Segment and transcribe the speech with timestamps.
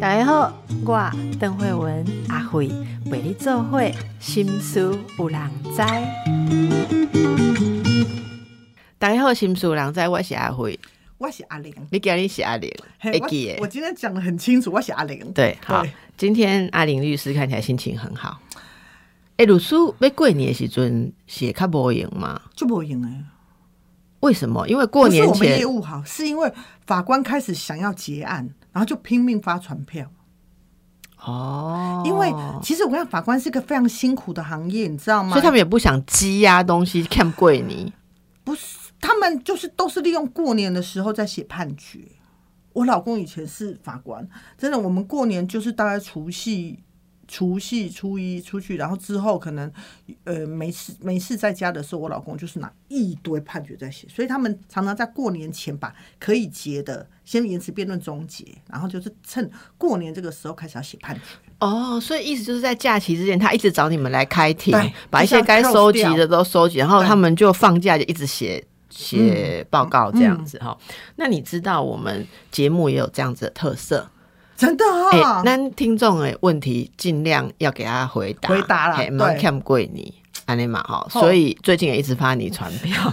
[0.00, 0.52] 大家好，
[0.84, 2.70] 我邓慧文阿慧
[3.06, 5.40] 为你做会心思有人
[5.74, 5.82] 知。
[8.98, 10.78] 大家好，心思有人知，我是阿慧，
[11.18, 11.74] 我是阿玲。
[11.90, 12.70] 你今日是阿玲，
[13.02, 15.32] 我会记的我今天讲的很清楚，我是阿玲。
[15.32, 15.84] 对，好，
[16.16, 18.40] 今天阿玲律师看起来心情很好。
[19.36, 22.40] 哎、鲁叔要过年的时阵是会较无闲吗？
[22.54, 23.24] 就无闲哎。
[24.24, 24.66] 为什么？
[24.66, 26.50] 因为过年前业务好，是因为
[26.86, 30.10] 法官开始想要结案，然后就拼命发传票。
[31.20, 35.30] 哦，因为其实我跟你，法官是一个非常辛苦的行业，你知道吗？
[35.30, 37.92] 所以他们也不想积压东西看贵你。
[38.42, 42.00] 不是，他们就是都是利用过年的时候在写判决。
[42.72, 44.26] 我老公以前是法官，
[44.58, 46.78] 真的，我们过年就是大概除夕、
[47.26, 49.70] 除夕、初一出去，然后之后可能
[50.24, 61.22] 呃没事没事在家的时候，我老公就是拿一堆判决在写，所以他们常常在过年前把可以结的先延迟辩论终结，然后就是趁过年这个时候开始要写判决。
[61.60, 64.76] 哦，所以意思就是在假期之前，他一直找你们来开庭，
[65.08, 70.76] 把一些该收集的都收集，然后他们就放假就一直写写报告这样子哈、
[71.16, 74.08] 那你知道我们节目也有这样子的特色，
[74.56, 79.10] 真的哎、啊，那听众的问题尽量要给他回答，回答啦嘿对。
[79.10, 80.14] 蛮看贵你。
[80.46, 83.12] 安尼嘛哈，所以最近也一直发你传 票。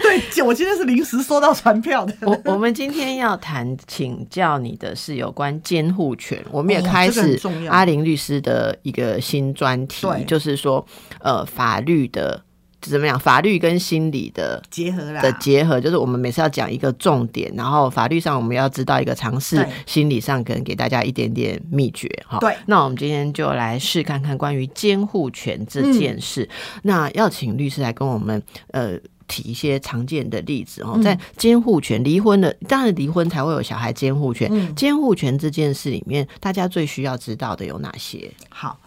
[0.00, 2.14] 对，我今天是临时收到传票的。
[2.22, 10.84] 我我们今天要谈请教你的是有关监护权，我们也哦开始阿玲律师的一个新专题对，就是说
[11.20, 12.40] 呃法律的
[12.80, 14.62] 怎么样，法律跟心理的。
[14.70, 22.38] 结合啦的结合就是我们每次要讲一个重点，然后法律上我们要知道一个常识，心理上可能给大家一点点秘诀哈。
[22.38, 26.42] 对那我们今天就来试看看关于监护权这件事。
[26.42, 26.48] 嗯
[26.82, 34.48] 那要请律师来跟我们呃提一些常见的例子哦，嗯在监护权离婚的，当然离婚才会有小孩监护权。
[34.50, 38.30] 嗯监护权这件事里面，大家最需要知道的有哪些？
[38.48, 38.78] 好，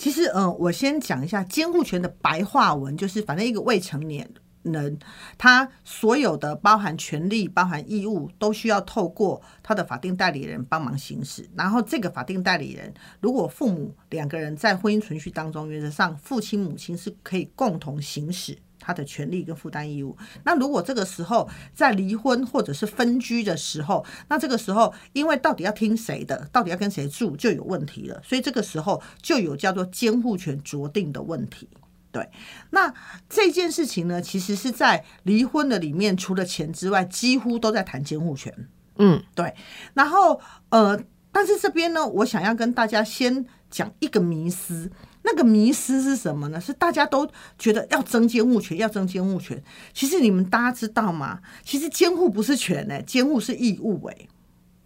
[0.00, 4.26] 其实嗯、我先讲一下监护权的白话文，就是反正一个未成年
[4.62, 4.98] 人，
[5.36, 11.46] 他所有的包含权利、包含义务，都需要透过他的法定代理人帮忙行使。
[11.54, 18.56] 然后这个法定代理人，如果父母两个人在婚姻存续当中，原则上父亲母亲是可以共同行使。
[18.90, 20.16] 他的权利跟负担义务。
[20.44, 31.68] 那如果这个时候在离婚或者是分居的时候，那这个时候因为到底要听谁的，到底要跟谁住就有问题了，所以这个时候就有叫做监护权酌定的问题。
[32.10, 32.28] 对，
[32.70, 32.92] 那
[33.28, 38.52] 这件事情呢，其实是在离婚的里面，除了钱之外，几乎都在谈监护权。
[38.96, 39.54] 嗯，对，
[39.94, 40.40] 然后
[40.70, 41.00] 呃，
[41.30, 44.90] 但是这边呢，我想要跟大家先讲一个迷思。
[45.30, 46.60] 那个迷失是什么呢？
[46.60, 49.62] 是大家都觉得要争监护权，要争监护权。
[49.94, 51.38] 其实你们大家知道吗？
[51.64, 54.16] 其实监护不是权哎、监护是义务哎、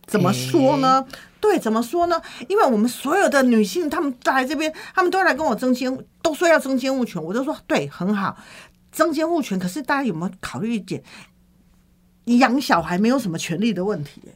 [0.06, 1.06] 怎么说呢？
[1.40, 2.20] 对，怎么说呢？
[2.48, 8.36] 因为我们所有的女性，她们来这边，她们都来跟我争监，都说要争监护权，我就说对，很好，
[8.92, 9.58] 争监护权。
[9.58, 11.02] 可是大家有没有考虑一点，
[12.24, 14.34] 你养小孩没有什么权利的问题、欸？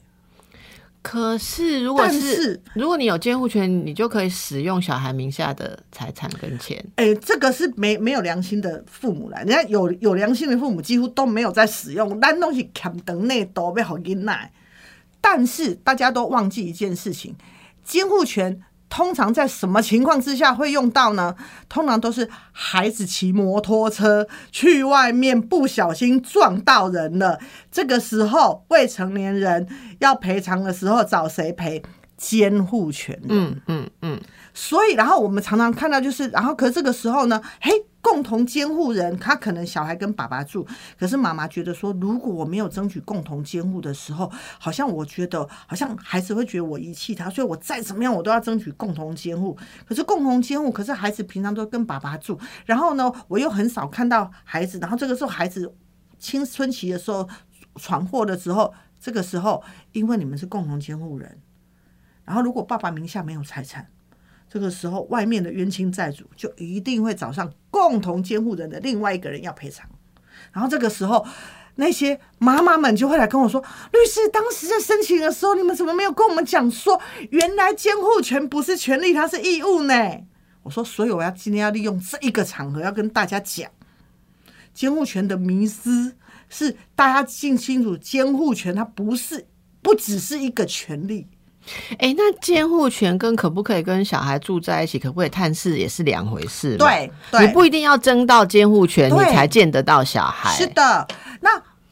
[1.01, 6.85] 可是如果但是是如果你有监护权，你就可以使用小孩名下的财产跟钱。
[6.97, 14.53] 哎、这个是没没有良心的父母啦，人家有有良心的父母几乎都没有在使用，咱东西砍等内都被好囡奶。
[15.21, 17.35] 但是大家都忘记一件事情，
[17.85, 21.35] 监护权通常在什么情况之下会用到呢？
[21.69, 27.39] 通常都是孩子骑摩托车去外面不小心撞到人了，
[27.71, 31.83] 这个时候未成年人要赔偿的时候找谁赔？
[32.17, 33.29] 监护权人。
[33.29, 34.21] 嗯嗯嗯，
[34.53, 40.67] 所以，然后我们常常看到就是，然后可是这个时候呢，嘿，共同监护人他可能小孩跟爸爸住，
[40.99, 49.57] 可是妈妈觉得说，如果我没有争取共同监护的时候，好像我觉得好像孩子会觉得我遗弃他，所以我再怎么样我都要争取共同监护。
[49.85, 55.75] 可是共同监护，可是孩子平常都跟爸爸住，然后呢，我又很少看到孩子，然后这个时候孩子
[56.19, 57.29] 青春期的时候
[57.77, 61.41] 闯祸的时候，这个时候因为你们是共同监护人。
[62.25, 63.89] 然后，如果爸爸名下没有财产，
[64.51, 69.89] 这个时候外面的冤亲债主就一定会找上共同监护人的另外一个人要赔偿。
[70.53, 71.27] 然后这个时候，
[71.75, 73.61] 那些妈妈们就会来跟我说
[73.93, 77.01] ：“律师，当时在申请的时候，你们怎么没有跟我们讲说，
[77.31, 79.95] 原来监护权不是权利，它是义务呢？”
[80.63, 83.71] 我说：“所以我要今天要利用这一个场合，要跟大家讲，
[84.73, 86.17] 监护权的迷思
[86.49, 89.47] 是大家记清楚，监护权它不是
[89.83, 91.27] 不只是一个权利。”
[91.99, 96.77] 哎、那监护权跟可不可以跟小孩住在一起，可不可以探视，也是两回事。
[96.77, 100.51] 对对你不一定要争到监护权，你才见得到小孩。
[100.57, 101.07] 是的，
[101.41, 101.51] 那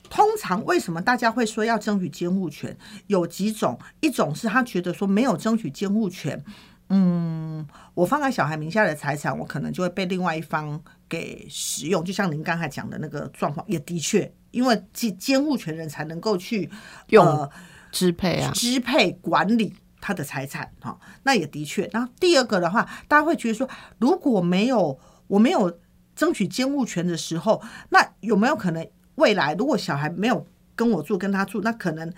[0.08, 2.76] 通常为什么大家会说要争取监护权？
[3.08, 6.42] 有几种，一种是他觉得说没有争取监护权，
[6.88, 12.02] 嗯，我放在小孩名下的财产，我可能就会被另外一方给使用。
[12.04, 16.70] 就像您刚才讲的那个状况，也的确，因为监监护权人才能够去
[17.08, 17.50] 用呃
[17.96, 21.88] 支配啊，支配管理他的财产哈、那也的确。
[21.92, 25.78] 然后第二个的话，大家会觉得说，如果没有我没有
[26.14, 32.12] 争取监护权的时候，那有没有可能未来如果小孩没有跟我住，跟他住，那可能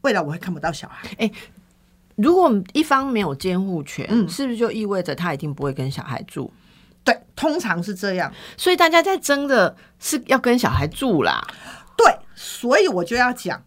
[0.00, 1.30] 未来我会看不到小孩。
[2.16, 6.50] 如果一方没有监护权，嗯是不是就意味着他一定不会跟小孩住？
[7.04, 8.32] 对，通常是这样。
[8.56, 11.40] 所以大家在争的是要跟小孩住啦。
[11.96, 13.62] 对，所以我就要讲，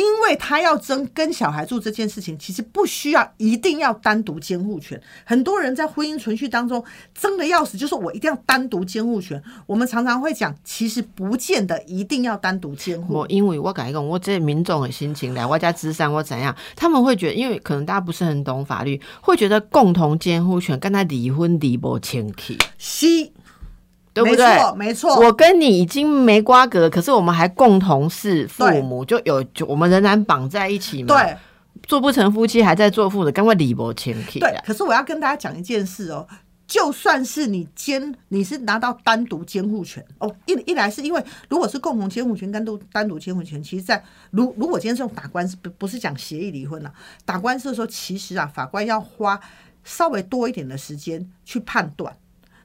[0.00, 4.98] 因为他要争跟小孩住这件事情，其实不需要一定要单独监护权。
[5.24, 6.82] 很多人在婚姻存续当中
[7.14, 9.40] 争的要死，就是我一定要单独监护权。
[9.66, 13.12] 我们常常会讲，其实不见得一定要单独监护。
[13.12, 23.32] 我因为我改讲，我这民众的心情来，我家智商我怎样，他们会觉得，因为可能大家不是很懂法律，会觉得共同监护权跟他离婚离不清气，西，
[24.12, 24.46] 对不对？
[24.46, 25.20] 没错，没错。
[25.20, 31.36] 我跟你已经没瓜葛，可是我们还共同是父母，就有就我们仍然绑在一起嘛。，对
[31.84, 34.62] 做不成夫妻还在做父的，赶快离不清气对啊，！
[34.66, 36.26] 可是我要跟大家讲一件事哦。
[36.66, 46.92] 就算是你监，你是拿到单独监护权哦，一一来是因为如果是共同监护权、单独单独监护权，其实在如如果今天是用打官司，不不是讲协议离婚了、
[47.24, 49.40] 打官司的时候，其实啊，法官要花
[49.82, 52.14] 稍微多一点的时间去判断。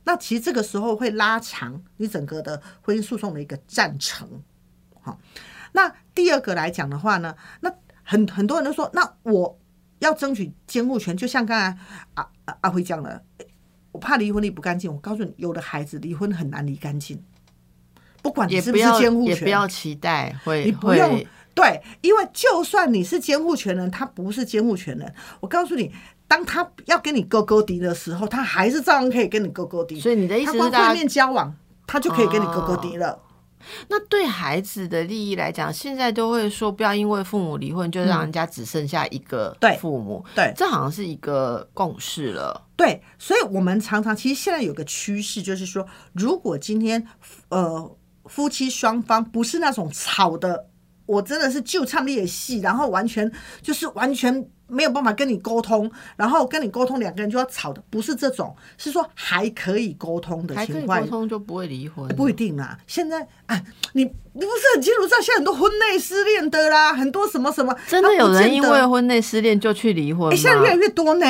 [0.05, 4.27] 那其实这个时候会拉长你整个的婚姻诉讼的一个战程。
[5.01, 5.19] 好，
[5.73, 7.71] 那第二个来讲的话呢，那
[8.03, 9.59] 很很多人都说，那我
[9.99, 11.77] 要争取监护权，就像刚才
[12.13, 13.23] 阿阿阿辉讲的，
[13.91, 14.91] 我怕离婚离不干净。
[14.91, 17.21] 我告诉你，有的孩子离婚很难离干净，
[18.21, 21.25] 不管你是不是监护权，也不要期待会你不用
[21.55, 25.13] 对，因为就算你是监护权人，他不是监护权人。
[25.39, 25.91] 我告诉你，
[26.27, 29.99] 当他要跟你勾勾敌的时候，他还是照样可以跟你勾勾敌。
[29.99, 31.55] 所以你的意思是大家光会面交往，
[31.85, 33.21] 他就可以跟你勾勾敌了。
[33.87, 42.67] 那对孩子的利益来讲，现在都会说不要因为父母离婚就让人家只剩下一个嗯对父母，对这好像是一个共识了。
[42.75, 45.83] 对，所以我们常常其实现在有个趋势，就是说，
[46.13, 47.07] 如果今天
[47.49, 50.67] 呃夫妻双方不是那种吵的，
[51.05, 53.31] 我真的是就唱烈戏，然后完全
[53.61, 61.07] 就是完全没有办法跟你沟通，然后跟你沟通两个人就要吵的，不是这种，是说还可以沟通的还可以情况沟。
[61.07, 63.63] 通就不会离婚，不一定啦，现在哎，
[63.93, 70.35] 你你不是很清楚知道，现在很多婚内失恋的啦，很多什么什么，真的有人因为婚内失恋就去离婚？
[70.35, 71.27] 现在越来越多呢，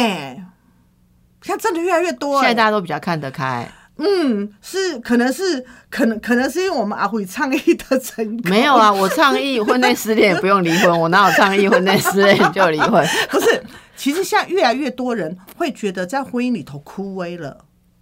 [1.41, 8.91] 现在真的越来越多、哎现在大家都比较看得开，嗯，是可能是可能可能是因为我们阿辉倡议的成功，没有啊？
[8.91, 13.05] 我倡议婚内失恋也不用离婚，我哪有倡议婚内失恋就离婚？
[13.29, 13.63] 不是，
[13.95, 17.57] 其实现在越来越多人会觉得在婚姻里头枯萎了，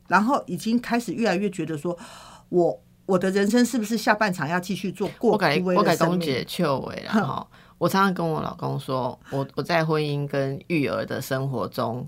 [0.08, 1.96] 然后已经开始越来越觉得说，
[2.50, 6.18] 我我的人生是不是下半场要继续做过枯我改萎我改的生命？
[6.18, 7.48] 公姐秋伟了哈。
[7.78, 12.08] 我常常跟我老公说，我我在婚姻跟育儿的生活中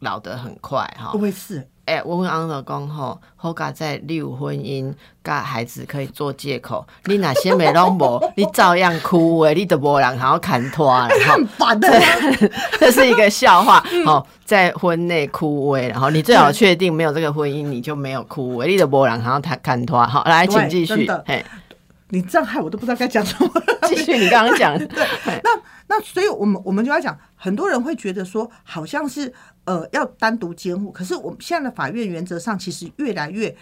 [0.00, 1.22] 老得很快哈会不。
[1.22, 1.66] 会是？
[1.86, 4.92] 哎、我问安老公吼，好甲在你有婚姻，
[5.22, 6.84] 甲孩子可以做借口。
[7.04, 11.34] 你哪些没拢无，你照样哭诶，你都无人还要砍拖了哈。
[11.34, 11.88] 很烦的、
[12.80, 13.82] 这是一个笑话。
[13.92, 20.04] 嗯好、在婚内哭萎，然后你最好确定没有这个婚姻，你就没有哭萎，你的波浪还要看看拖。
[20.04, 21.08] 好，来，请继续。
[21.24, 21.44] 嘿，
[22.10, 23.50] 你这样害我都不知道该讲什么。
[23.88, 25.40] 继续你刚刚讲 对。
[25.42, 25.50] 那
[25.88, 29.32] 那所以我们我们就要讲，很多人会觉得说，好像是
[29.64, 33.56] 呃要单独监护，可是我们现在的法院原则上其实越来越。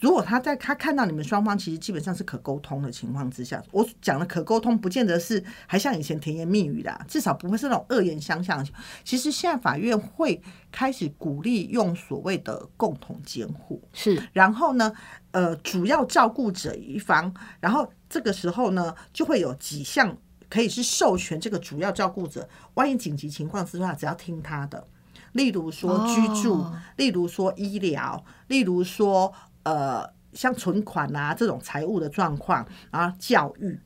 [0.00, 8.66] 如果他在他看到你们双方其实基本上是可沟通的情况之下，我讲的可沟通，不见得是还像以前甜言蜜语啦，至少不会是那种恶言相向。
[9.04, 10.40] 其实现在法院会
[10.72, 14.22] 开始鼓励用所谓的共同监护，是。
[14.32, 14.92] 然后呢，
[15.32, 20.16] 呃，主要照顾者一方，然后这个时候呢，就会有几项
[20.48, 24.86] 可以是授权这个主要照顾者，万一紧急情况之下，只要听他的，
[25.32, 26.80] 例如说居住，哦。
[26.96, 33.78] 例如说医疗，例如说呃像存款啊这种财务的状况，啊教育，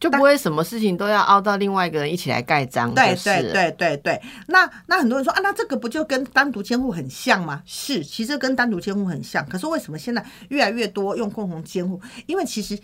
[0.00, 2.94] 就不会什么事情都要凹到另外一个人一起来盖章。
[2.94, 7.62] 对对对对对，那那很多人说啊，那这个不就跟单独监护很像吗？
[7.66, 9.46] 是，其实跟单独监护很像。
[9.48, 12.00] 可是为什么现在越来越多用共同监护？
[12.26, 12.78] 因为其实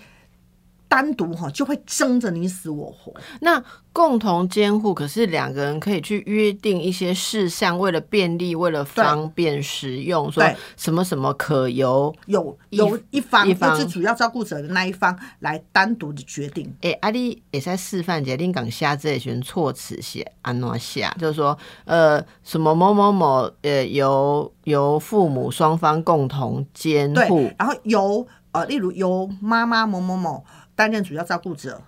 [0.92, 3.14] 单独哈就会争着你死我活。
[3.40, 12.14] 那共同监护，可是两个人可以去约定一些事项，为了便利，为了方便实用，说对什么什么可由。
[12.26, 16.70] 有有一方一方就是主要照顾者的那一方来单独的决定。
[16.82, 21.16] 诶、啊，丽也在示范一下，恁讲写这些措辞写安诺下？
[21.18, 21.56] 就是说，
[21.86, 31.80] 呃，什么某某某，呃，由由父母双方共同监对护，，然后由呃，例如由妈妈某某某担任主要照顾者，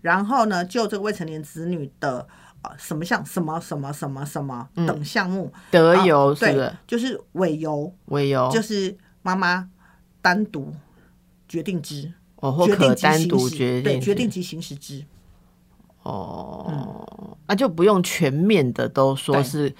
[0.00, 2.26] 然后呢，就这个未成年子女的
[2.62, 6.76] 呃什么项什么什么什么什么等项目，得啊对由是不是？
[6.86, 8.50] 就是委由，委由。
[8.50, 9.68] 就是妈妈
[10.20, 10.74] 单独
[11.48, 15.04] 决定之，哦，或可单独决定对决定是及行使之。
[16.02, 19.72] 哦，啊，就不用全面的都说是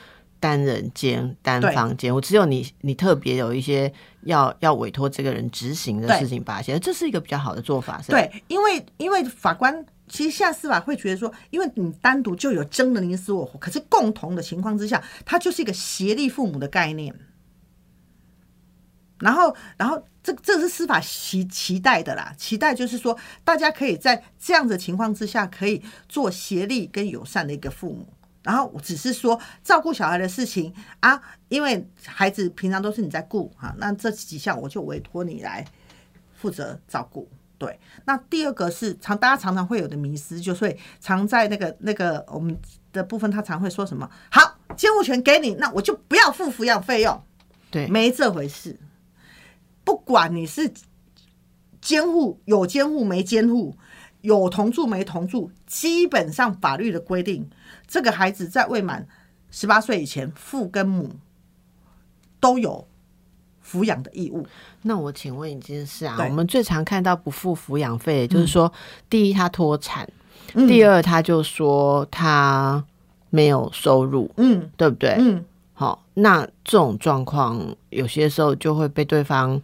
[0.42, 8.18] 单人间、单房间，我，只有你你特别有一些要要委托这个人执行的事情把它写，这是一个比较好的做法，是吧？
[8.18, 17.14] 对，因为因为法官其实现在司法会觉得说，因为你单独就有争的你死我活，可是共同的情况之下，它就是一个协力父母的概念。
[19.20, 28.08] 然后，然后这这是司法期期待的啦，期待就是说，大家可以在这样的情况之下，可以做协力跟友善的一个父母。
[28.42, 35.64] 然后只是说照顾小孩的事情啊，因为孩子平常都是你在顾啊，那这几项我就委托你来
[36.34, 37.28] 负责照顾。
[37.58, 42.58] 对，那第二个是常大家常常会有的迷失，就是会常在那个那个我们
[42.92, 44.10] 的部分，他常会说什么？
[44.32, 47.22] 好，监护权给你，那我就不要付抚养费用，
[47.70, 48.76] 对没这回事。
[49.84, 50.72] 不管你是
[51.80, 53.76] 监护有监护没监护，
[54.22, 57.48] 有同住没同住，基本上法律的规定，
[57.86, 59.06] 这个孩子在未满
[59.50, 61.10] 十八岁以前，父跟母
[62.40, 62.86] 都有
[63.64, 64.46] 抚养的义务。
[64.82, 68.72] 那我请问一件事啊，我们最常看到不付抚养费，就是说，
[69.10, 70.08] 第一他脱产，
[70.54, 70.66] 嗯。
[70.66, 72.84] 第二他就说他
[73.30, 74.70] 没有收入，嗯。
[74.76, 75.16] 对不对？
[75.18, 77.60] 嗯，好，那这种状况
[77.90, 79.60] 有些时候就会被对方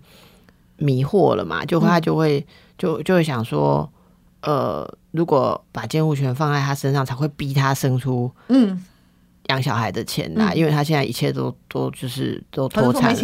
[0.77, 2.47] 迷惑了嘛，就会他就会、
[2.77, 3.91] 就就会想说，
[4.43, 8.85] 呃，如果把监护权放在他身上，才会逼他生出嗯，
[9.49, 13.15] 养小孩的钱来，因为他现在一切都都就是都他脱产。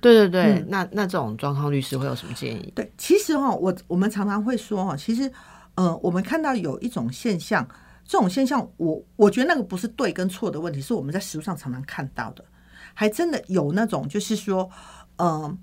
[0.00, 0.66] 对对对，嗯。
[0.68, 2.72] 那那这种状况，律师会有什么建议？
[2.74, 5.30] 对，其实哈，我我们常常会说哈，其实
[5.74, 7.66] 呃，我们看到有一种现象，
[8.04, 12.44] 这种现象我我觉得那个不是对跟错的问题，是我们在实物上常常看到的，
[12.94, 14.70] 还真的有那种就是说，
[15.16, 15.58] 嗯、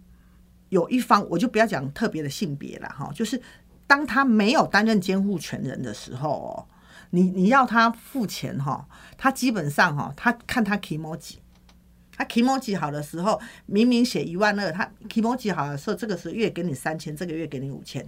[0.70, 3.40] 有一方我就不要讲特别的性别了哈，就是
[3.88, 6.68] 当他没有担任监护权人的时候哦，
[7.12, 11.20] 你你要他付钱哈，他基本上哈，他看他 e m o。
[12.20, 18.04] 他 e m o 好的时候，明明写一万二，他 e m o 好的时候，这个是月给你三千，这个月给你五千。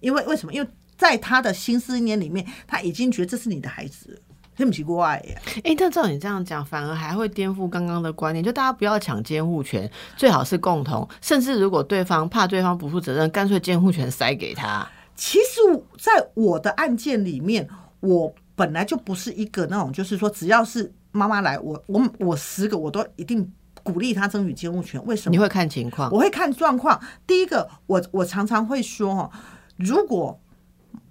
[0.00, 0.52] 因为为什么？
[0.52, 4.20] 因为在他的心思念里面，他已经觉得这是你的孩子
[4.60, 5.40] 了，对不起，过爱呀。
[5.64, 14.86] 哎、但照你这样讲，反而还会颠覆刚刚的观念，就大家不要抢监护权，最好是共同，甚至如果对方怕对方不负责任，干脆监护权塞给他。
[15.16, 17.66] 其实，在我的案件里面，
[18.00, 23.50] 我本来就不是一个那种，就是说，只要是妈妈来，我我我十个我都一定
[23.82, 25.02] 鼓励他争取监护权。
[25.06, 25.38] 为什么你？
[25.38, 27.00] 会看情况，我会看状况。
[27.26, 29.30] 第一个，我我常常会说哦，
[29.76, 30.38] 如果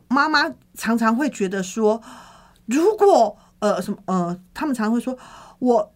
[0.07, 2.01] 妈妈常常会觉得说，
[2.69, 5.17] 如果呃什么呃，他们常常会说，
[5.57, 5.93] 我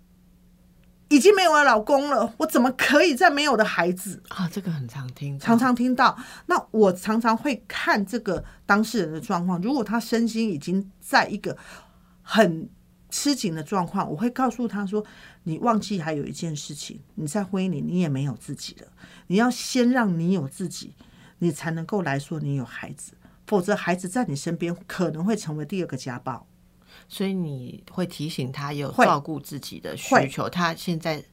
[1.10, 4.24] 已经没有了老公了，我怎么可以再没有的孩子？
[4.30, 6.18] 啊，这个很常听，常常听到。
[6.48, 11.56] 那我常常会看这个当事人的状况，如果他身心已经在一个
[12.24, 12.68] 很
[13.12, 15.06] 吃紧的状况，我会告诉他说
[15.44, 18.88] ：“你忘记还有一件事情，你在婚姻里你也没有自己了，
[19.27, 20.96] 你要先让你有自己，
[21.38, 23.12] 你才能够来说你有孩子，
[23.46, 26.48] 否则孩子在你身边可能会成为第二个家暴。”
[27.13, 31.24] 所以你会提醒他有照顾自己的需求，他现在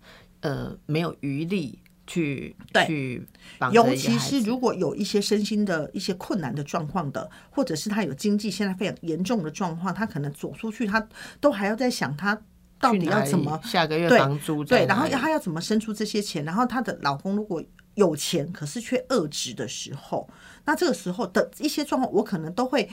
[0.40, 3.26] 呃没有余力去对去
[3.72, 11.08] 尤其是如果有一些身心的一些困难的状况的，或者是他有经济现在非常严重的状况，他可能走出去，他
[11.40, 12.38] 都还要在想他
[12.78, 16.44] 到底要怎么下个月房租在对，然后哪里她要怎么生出这些钱？
[16.44, 17.62] 然后她的老公如果
[17.94, 20.28] 有钱，可是却遏制的时候，
[20.66, 22.86] 那这个时候的一些状况，我可能都会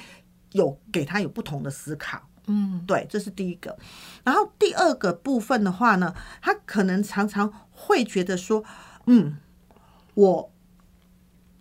[0.53, 2.21] 有给他有不同的思考。
[2.47, 3.77] 嗯，对，这是第一个。
[4.23, 8.63] 然后第二个部分的话呢，他可能常常会觉得说，
[9.05, 9.37] 嗯，
[10.15, 10.51] 我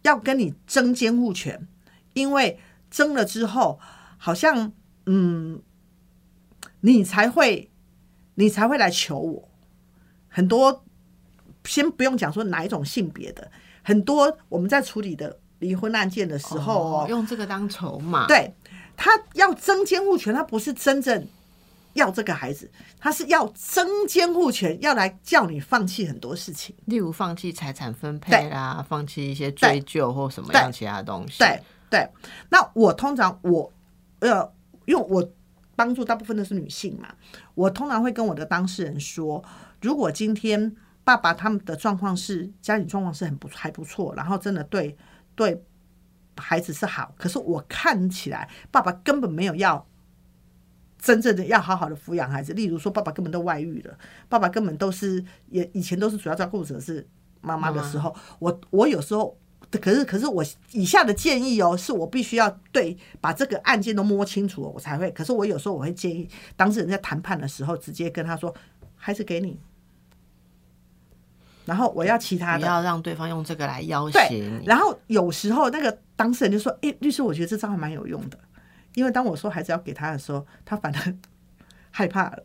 [0.03, 1.67] 要跟你争监护权，
[2.15, 2.59] 因为
[2.91, 3.79] 争了之后，
[4.17, 4.73] 好像
[5.07, 5.61] 嗯，
[6.81, 7.71] 你才会
[8.37, 9.49] 你才会来求我。
[10.29, 10.85] 很多
[11.65, 13.51] 先不用讲说哪一种性别的，
[13.83, 18.55] 很多我们在处理的离婚案件的时候哦，用这个当筹码，对
[18.97, 21.27] 他要争监护权，他不是真正
[21.93, 26.75] 要这个孩子，他是要争监护权，要来叫你放弃很多事情。
[26.87, 31.39] 例如放弃财产分配啦，放弃一些追究或什么样其他东西。
[31.39, 32.09] 对对，
[32.49, 33.73] 那我通常我
[34.21, 34.53] 呃，
[34.87, 35.27] 因为我
[35.77, 37.15] 帮助大部分都是女性嘛，
[37.55, 39.45] 我通常会跟我的当事人说，
[39.81, 40.75] 如果今天
[41.05, 44.97] 爸爸他们的状况是家里状况是很不还不错，然后真的对
[45.35, 45.63] 对
[46.37, 49.87] 孩子是好，可是我看起来爸爸根本没有要
[50.99, 57.07] 真正的要好好的抚养孩子，例如说爸爸根本都外遇了，爸爸根本都是也以前都是主要照顾者是
[57.41, 59.37] 妈妈的时候，我我有时候。
[59.81, 65.11] 可是，可是我以下的建议哦，是我必须要对把这个案件都摸清楚，我才会。
[65.11, 68.55] 可是我有时候我会建议当事人在谈判的时候，直接跟他说
[68.95, 69.59] ：“孩子给你。”
[71.67, 74.65] 然后我要其他的，不要让对方用这个来要挟你。
[74.65, 78.39] 然后有时候那个当事人就说：“哎，律师，我觉得这招还蛮有用的，
[78.95, 81.17] 因为当我说孩子要给他的时候，他反而
[81.91, 82.43] 害怕了，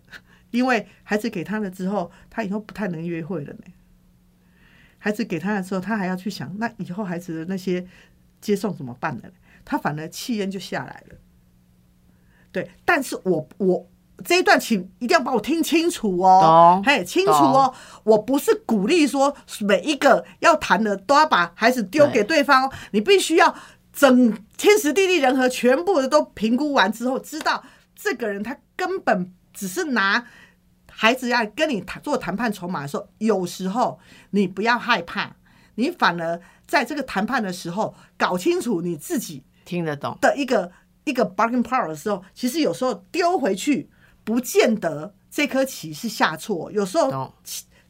[0.50, 3.64] 因为孩子给他了之后，他以后不太能约会了呢。”
[5.00, 7.88] 孩子给他的时候，他还要去想，那以后孩子的那些
[8.40, 9.24] 接送怎么办呢？
[9.64, 11.16] 他反而气焰就下来了。
[12.52, 13.88] 对，但是我我
[14.24, 22.72] 这一段请一定要把我听清楚哦，嘿，清楚哦，我不是鼓励说每一个要谈的都要把孩子丢给对方，哦。
[22.92, 23.56] 你必须要
[23.92, 27.64] 整天时地利人和全部的都评估完之后，知道
[27.96, 30.26] 这个人他根本只是拿。
[30.94, 33.98] 孩子要跟你谈做谈判筹码的时候，有时候
[34.32, 35.36] 你不要害怕，
[35.76, 40.70] 你反而在这个谈判的时候搞清楚你自己听得懂的一个
[41.06, 43.90] 一个 bargain power 的时候，其实有时候丢回去
[44.24, 47.34] 不见得这颗棋是下错，有时候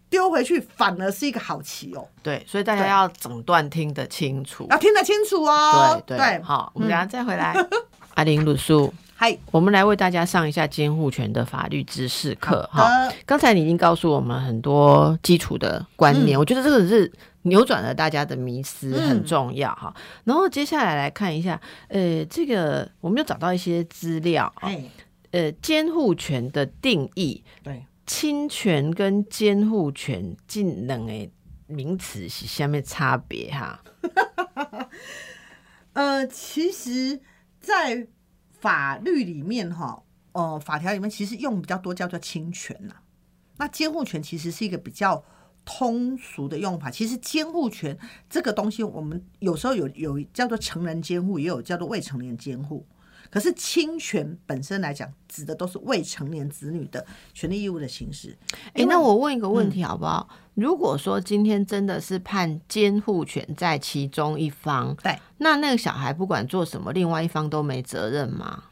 [0.09, 2.07] 丢回去反而是一个好棋哦。
[2.21, 6.01] 对，所以大家要整段听得清楚，要听得清楚哦。
[6.05, 7.55] 对对，好，我们等下再回来。
[8.15, 8.93] 阿玲鲁素。
[9.15, 12.89] 嗨，我们来为大家上一下监护权的法律知识课哈。
[13.23, 17.11] 刚才你已经告诉我们很多基础的观念，我觉得这个是
[17.43, 19.93] 扭转了大家的迷思，很重要哈。
[20.23, 24.71] 然后接下来来看一下，呃，这个我们又找到一些资料啊，
[25.31, 31.29] 呃，监护权的定义，对，侵权跟监护权这两个
[31.67, 33.81] 名词是下面差别哈。
[35.93, 37.21] 呃，其实，
[37.59, 38.07] 在
[38.49, 42.95] 法律里面哈，呃，法条里面其实用比较多叫做侵权呐。
[43.57, 45.23] 那监护权其实是一个比较
[45.63, 46.89] 通俗的用法。
[46.91, 47.97] 其实监护权
[48.29, 52.85] 这个东西，我们有时候有有叫做成人监护，也有叫做未成年监护。
[53.31, 58.37] 可是侵权本身来讲，指的都是未成年子女的权利义务的形式。
[58.73, 60.27] 哎，那我问一个问题好不好？
[60.53, 68.65] 如果说今天真的是判监护权在其中一方，对，那那个小孩不管做什么，另外一方都没责任吗？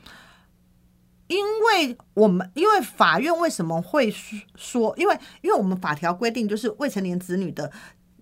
[1.27, 4.13] 因为我们因为法院为什么会
[4.55, 4.93] 说？
[4.97, 7.71] 因为因为我们法条规定，就是未成年子女的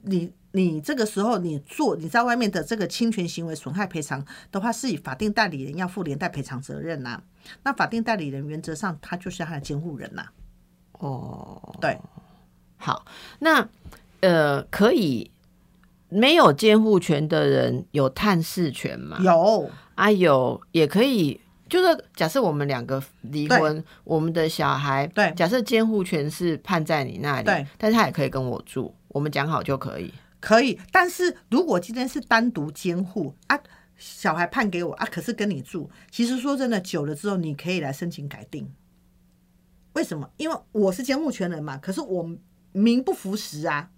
[0.03, 0.31] 你。
[0.57, 7.21] 你这个时候你做你在外面的这个侵权行为损害赔偿的话，是以法定代理人要负连带赔偿责任呐。
[7.63, 10.25] 那法定代理人原则上他就是他的监护人呐。
[10.93, 11.95] 哦，对，
[12.77, 13.05] 好，
[13.37, 13.69] 那
[14.21, 15.29] 呃，可以
[16.09, 19.19] 没有监护权的人有探视权吗？
[19.21, 21.39] 有啊，有也可以，
[21.69, 30.11] 就是假设我们两个离婚，我们的小孩，对，假设监护权是判在你那里，对，但是他也可以跟我住，我们讲好就可以。
[30.39, 33.59] 可以，但是如果今天是单独监护啊，
[33.97, 38.71] 小孩判给我啊，可是跟你住，其实说真的，久了之后你可以来申请改定。
[39.93, 40.29] 为什么？
[40.37, 42.29] 因为我是监护权人嘛，可是我
[42.71, 43.89] 名不符实啊。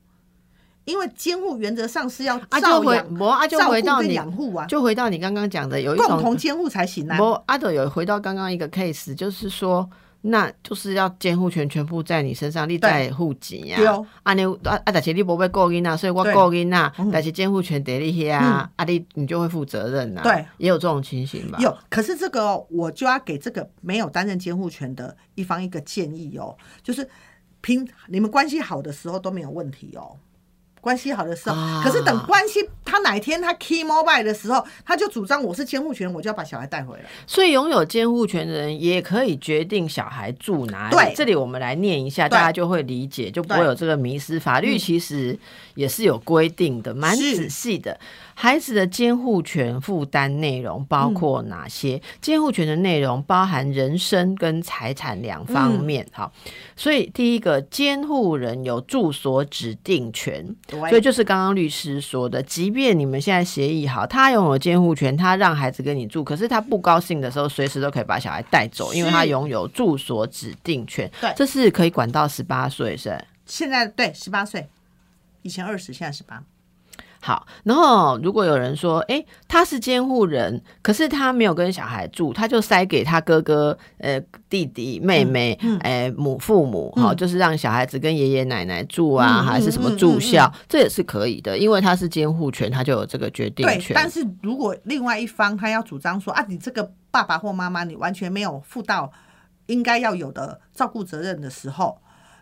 [0.85, 3.17] 因为监护原则上是要照养、
[3.49, 3.71] 照顾
[4.01, 7.17] 跟养护啊，就回到你刚刚讲的，有一种共同监护才行啊。
[7.17, 9.89] 不，阿斗有回到刚刚一个 case，就是说。
[10.21, 13.79] 那就是要监护权全部在你身上，你在户籍呀。
[14.23, 20.21] 啊，你啊啊，但是你不会过因啊，所以我过因啊，但是监护权得你些啊，啊你你就会负责任呐。
[20.21, 21.57] 对，也有这种情形吧。
[21.61, 27.07] 有，可是这个我就要给这个没有担任监护权的一方一个建议哦，就是
[27.61, 30.17] 平你们关系好的时候都没有问题哦。
[30.81, 37.03] 关系好的时候，可是等关系他哪天他 key mobile 的时候，他就主张我是监护权，我就要把小孩带回来。
[37.27, 40.95] 所以拥有监护权的人也可以决定小孩住哪里。
[40.95, 44.39] 对，这里我们来念一下，大家就会理解，就不会有这个迷失。
[44.39, 45.37] 法律其实
[45.79, 47.97] 也是有规定的，蛮仔细的。
[48.35, 52.01] 孩子的监护权负担内容包括哪些？
[52.21, 56.05] 监护权的内容包含人身跟财产两方面。
[56.11, 56.31] 好，
[56.75, 71.09] 所以第一个，监护人有住所指定权，所以就是刚刚律师说的，即便你们现在协议好，他拥有监护权，他让孩子跟你住，可是他不高兴的时候，随时都可以把小孩带走，因为他拥有住所指定权。
[71.21, 73.17] 对，这是可以管到十八岁，是？
[73.45, 74.67] 现在对十八岁，
[75.41, 76.43] 以前二十，现在十八。
[77.21, 84.17] 好，然后如果有人说，哎，他是监护人，可是他没有跟小孩住，他就塞给他哥哥、呃
[84.49, 93.93] 弟弟、妹妹、哎母父母，好，就是让小孩子跟爷爷奶奶住啊，还是什么住校，这也是可以的，因为他是监护权，他就有这个决定权。
[93.93, 99.11] 但是如果另外一方他要主张说啊，你这个爸爸或妈妈，你完全没有负到
[99.65, 101.99] 应该要有的照顾责任的时候。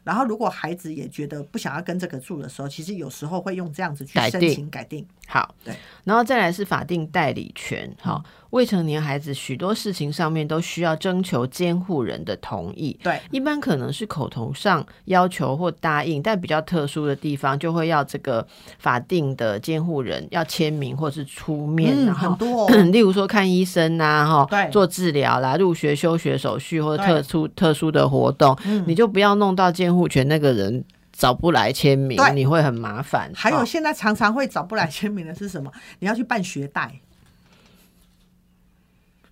[0.07, 5.05] 然后，如果孩子也觉得不想要跟这个住的时候，其实有时候会用这样子去申请改定。
[5.27, 7.93] 好，对，然后再来是法定代理权。
[7.99, 12.97] 好，未成年孩子许多事情上面都需要征求监护人的同意。
[13.03, 18.45] 对，一般可能是口头上要求或答应，但比较特殊的地方就会要这个
[18.79, 21.93] 法定的监护人要签名或是出面。
[21.95, 30.83] 嗯，很多， 例如说看医生呐，哈，对，做治疗啦，入学休学手续或者特殊特殊的活动，你就不要弄到监护权那个人。
[31.19, 33.31] 找不来签名，你会很麻烦。
[33.33, 35.71] 还有现在常常会找不来签名的是什么？
[35.97, 36.93] 你要去办学贷，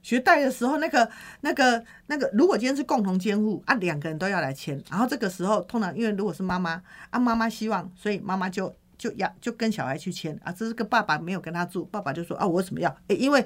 [0.06, 1.10] 学贷的时候，那个、
[1.42, 12.96] 那个、那个，如果今天是共同监护啊，两个人都要来签，然后这个时候通常因为如果是妈妈啊，妈妈希望，所以妈妈就就要就跟小孩去签啊，这是个爸爸没有跟他住，爸爸就说啊，我为什么要？
[13.08, 13.44] 哎，因为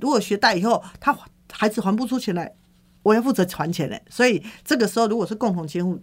[0.00, 1.14] 如果学贷以后他
[1.52, 2.50] 孩子还不出钱来，
[3.02, 6.02] 我要负责还钱嘞，所以这个时候如果是共同监护。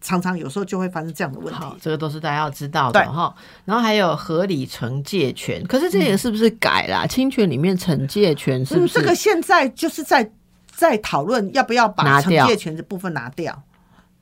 [0.00, 3.34] 常常有时候就会发生这样的问题，这个都是大家要知道的哈。
[3.64, 7.06] 然后还有合理惩戒权，可是这个是不是改啦？
[7.06, 8.94] 侵权里面惩戒权是不是？
[9.00, 10.30] 这个现在就是在
[10.70, 13.62] 在讨论要不要把惩戒权的部分拿掉。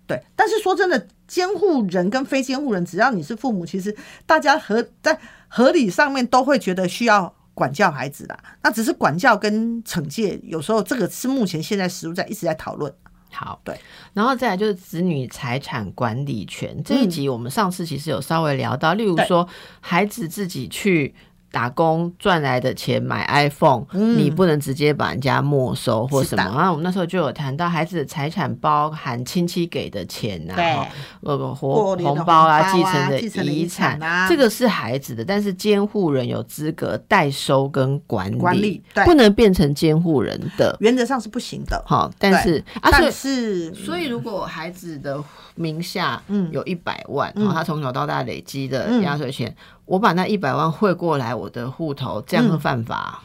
[0.06, 8.38] 对，但是说真的，监护人跟非监护人，只要你是父母，其实大家合在合理上面都会觉得需要管教孩子的。
[8.62, 12.92] 那只是管教跟惩戒，有时候这个是目前现在实务在一直在讨论。
[13.36, 13.78] 好，对，
[14.14, 19.46] 然后再来就是子女财产管理权这一集，我们上次其实有稍微聊到，例如说
[19.80, 21.14] 孩子自己去。
[21.56, 26.44] 打工赚来的钱买 iPhone，你不能直接把人家没收或什么。
[26.44, 30.54] 然后我们那时候就有谈到孩子的财产包含亲戚给的钱呐，
[31.22, 33.18] 呃，红红包啊，继承的
[33.50, 41.82] 遗产啊，这个是孩子的，但是监护人有资格代收跟管理，管理不能变成监护人的，原则上是不行的。
[41.86, 45.18] 好，但是但是所以如果孩子的
[45.54, 46.50] 名下嗯。
[46.52, 49.56] 有一百万，然后他从小到大累积的压岁钱。
[49.86, 53.22] 我把那一百万汇过来我的户头，这样是犯法。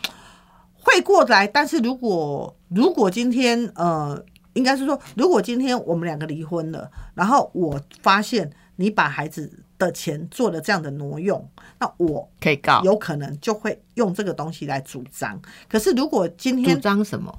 [0.73, 11.47] 汇过来，但是如果如果今天呃，应该是说，如果今天我们两个离婚了，然后我发现你把孩子的钱做了这样的挪用，
[11.79, 15.39] 那我可以告，有可能就会用这个东西来主张。
[15.67, 17.35] 可是如果今天主张什么？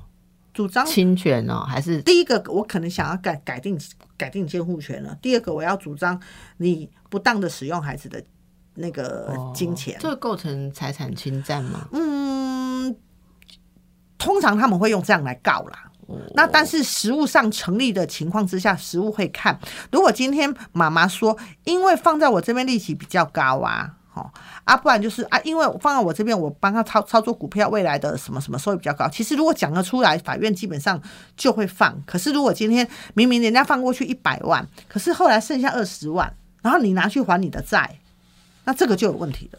[0.52, 3.78] 主张侵权哦，还是第一个我可能想要改改定
[4.16, 5.16] 改定监护权了。
[5.22, 6.20] 第二个我要主张
[6.58, 8.22] 你不当的使用孩子的。
[8.74, 11.88] 那个金钱，这构成财产侵占吗？
[11.92, 12.96] 嗯，
[14.18, 15.90] 通常他们会用这样来告啦。
[16.35, 19.58] 那但是实物上成立的情况之下，实物会看。
[19.90, 24.30] 如果今天妈妈说，因为放在我这边利息比较高啊，好
[24.64, 29.08] 啊，不然就是啊，因为放在我这边，我帮他操操作股票，未来的什么什么收益比较高。
[29.08, 31.00] 其实如果讲得出来，法院基本上
[31.35, 31.98] 就会放。
[32.04, 37.98] 可是如果今天明明人家放过去一百万，可是后来剩下二十万，然后你拿去还你的债。
[38.64, 39.59] 那这个就有问题了。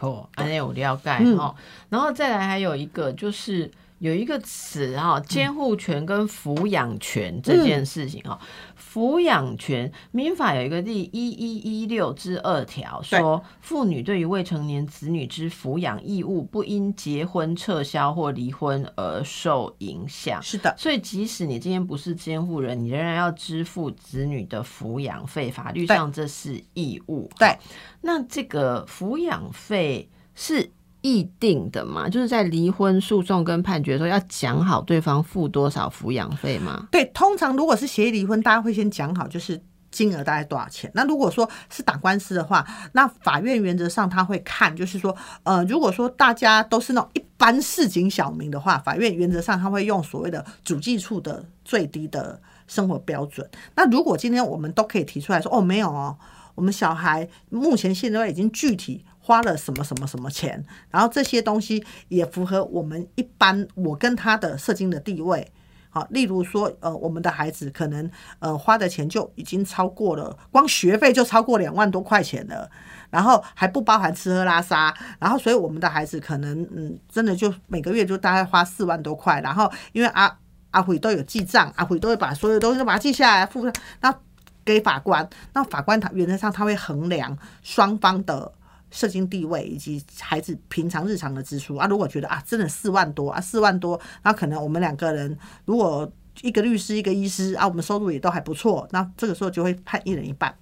[0.00, 1.54] 哦，安内有了解哈，
[1.88, 8.38] 然后再来还有一个就是有一个词哈，监护权跟抚养权这件事情哈。
[8.78, 20.42] 抚养权，民法有一个第一一一六之二条说，妇女对于未成年子女之抚养义务，不因结婚撤销或离婚而受影响。
[20.42, 27.30] 是的，所以即使你今天不是监护人，你仍然要支付子女的抚养费，法律上这是义务。
[27.38, 27.56] 对，
[28.02, 30.70] 那这个抚养费是。
[31.06, 36.88] 议定的嘛，就是在离婚诉讼跟判决的时候要讲好对方付多少抚养费嘛。
[36.90, 40.90] 对，通常如果是协议离婚，大家会先讲好，就是金额大概多少钱。
[40.94, 53.48] 那如果说是打官司的话，那法院原则上他会看，就是说，呃，如果说大家都是那种一般市井小民的话，法院原则上他会用所谓的主计处的最低的生活标准。
[53.76, 56.18] 那如果今天我们都可以提出来说，哦，没有哦，
[56.56, 59.04] 我们小孩目前现在已经具体。
[59.26, 65.50] 花了什么什么什么钱，然后这些东西也符合我们一般我跟他的社经的地位。
[65.90, 68.08] 好，例如说，呃，我们的孩子可能
[68.38, 72.70] 呃花的钱就已经超过了，光学费就超过两万多块钱了，
[73.10, 80.38] 然后还不包含吃喝拉撒，然后所以我们的孩子可能嗯，真的就每个月就大概花四万多块，然后因为阿
[80.70, 83.68] 阿辉都有记账，阿辉都会把所有东西都把它记下来付，
[84.00, 84.14] 那
[84.64, 88.52] 给法官，那法官他原则上他会衡量双方的。
[88.96, 100.54] 社经地位以及孩子平常日常的支出啊，如果觉得啊，真的四万多啊，四万多，那可能我们两个人如果一个律师一个医师啊，我们收入也都还不错，那这个时候就会判一人一半。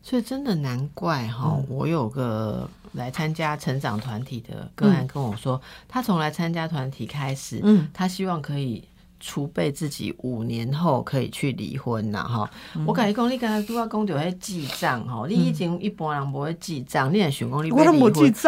[0.00, 8.88] 所以真的难怪哈，我有个来参加成长团体的个案跟我说，他从来参加团体开始，嗯，他希望可以。
[9.26, 12.48] 储备自己五年后可以去离婚呐，哈！
[12.86, 17.96] 我跟你讲，你刚才都要讲就会记账哈，你以前一般人不会记账，你也想讲你不离婚，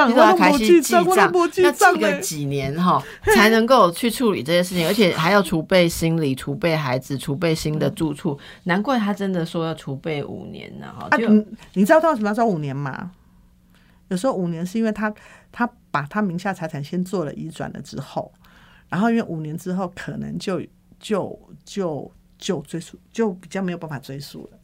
[0.08, 3.02] 你都要开始记账，要记个几年哈，
[3.34, 8.38] 才能够去处理这些事情，而且还要储备心理、储备孩子、储备新的住处。
[8.62, 11.08] 难怪他真的说要储备五年呢，哈！
[11.18, 11.28] 就
[11.74, 13.10] 你知道他为什么要说五年吗？
[14.10, 15.12] 有时候五年是因为他
[15.50, 18.32] 他把他名下财产先做了移转了之后。
[18.88, 20.60] 然后因为五年之后可能就
[20.98, 24.58] 就就就追溯就比较没有办法追溯了，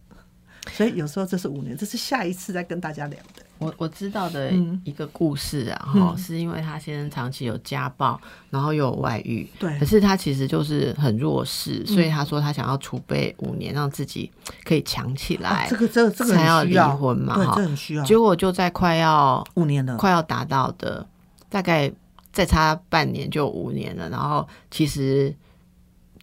[0.72, 3.42] 所以有时候这是五年，这是下一次再跟大家聊的。
[3.58, 4.50] 我我知道的
[4.84, 14.30] 一个故事啊，哈，是因为他先生长期有家暴，然后又有外遇，对，可是他其实就是很弱势，所以他说他想要储备五年，让自己
[14.64, 15.66] 可以强起来。
[15.70, 18.04] 这个这个这个才要离婚嘛，哈，这很需要。
[18.04, 21.06] 结果就在快要五年了，快要达到的
[21.48, 21.92] 大概。
[22.34, 25.32] 再差半年就五年了，然后其实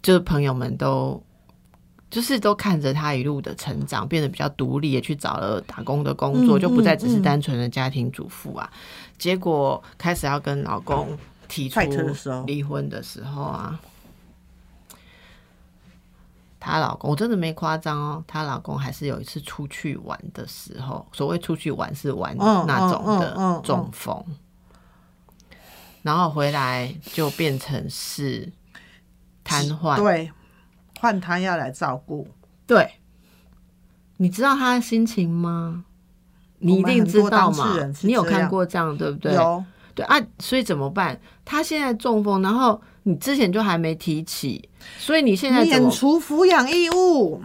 [0.03, 1.23] 就是朋友们都
[2.09, 8.69] 就是都看着他一路的成长，变得比较独立，也去找了打工的工作，就不再只是单纯的家庭主妇啊。
[9.17, 11.79] 结果开始要跟老公提出
[12.45, 13.79] 离婚的时候啊，
[16.59, 24.21] 她老公我真的没夸张哦，她老公还是有一次出去玩的时候，所谓出去玩是玩那种的中风。
[26.01, 28.51] 然后回来就变成是
[29.43, 30.31] 瘫痪，对，
[30.99, 32.27] 换他要来照顾，
[32.65, 32.91] 对，
[34.17, 35.85] 你知道他的心情吗？
[36.59, 37.75] 你一定知道吗？
[38.01, 39.33] 你有看过这样对不对？
[39.33, 41.19] 有，对啊，所以怎么办？
[41.45, 47.43] 他现在中风，然后你之前就还没提起，所以你现在免除抚养义务，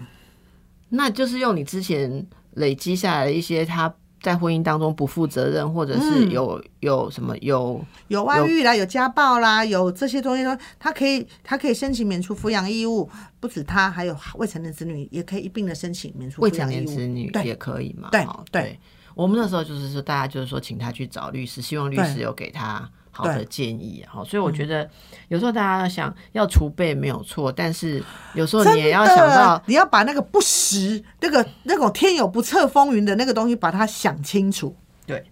[0.90, 3.94] 那就是用你之前累积下来的一些他。
[4.26, 13.08] 在婚姻当中不负责任，或者是有有什么有有外遇啦，有家暴啦，有这些东西，说他可以他可以申请免除抚养义务，
[13.38, 18.08] 不止他，还有未成年子女也可以一并的申请免除抚养未成年子女也可以嘛？
[18.10, 18.80] 对对，
[19.14, 22.90] 我们那时候就是说，大家就是说，请他去找律师，希望律师有给他。
[23.16, 24.88] 好的建议哈，所以我觉得
[25.28, 28.02] 有时候大家想要储备没有错，但是
[28.34, 34.76] 有时候你也要想到，你要把那个不实、那个那种天有不测风云的那个东西，把它想清楚。
[35.06, 35.24] 对，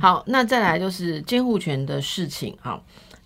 [0.00, 2.82] 好，那再来就是监护权的事情哈，